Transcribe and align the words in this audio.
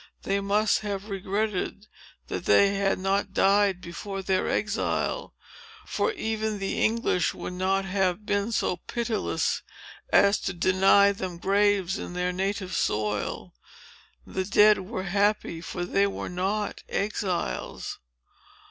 They 0.23 0.39
must 0.39 0.79
have 0.79 1.09
regretted 1.11 1.85
that 2.25 2.45
they 2.45 2.73
had 2.73 2.97
not 2.97 3.33
died 3.35 3.81
before 3.81 4.23
their 4.23 4.49
exile; 4.49 5.35
for 5.85 6.11
even 6.13 6.57
the 6.57 6.83
English 6.83 7.35
would 7.35 7.53
not 7.53 7.85
have 7.85 8.25
been 8.25 8.51
so 8.51 8.77
pitiless 8.77 9.61
as 10.11 10.39
to 10.39 10.53
deny 10.53 11.11
them 11.11 11.37
graves 11.37 11.99
in 11.99 12.13
their 12.13 12.33
native 12.33 12.73
soil. 12.75 13.53
The 14.25 14.43
dead 14.45 14.79
were 14.89 15.03
happy; 15.03 15.61
for 15.61 15.85
they 15.85 16.07
were 16.07 16.29
not 16.29 16.81
exiles! 16.89 17.99